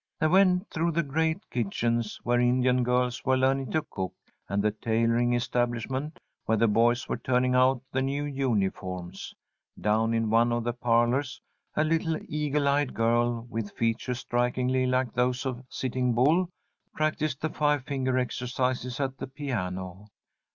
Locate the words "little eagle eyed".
11.83-12.95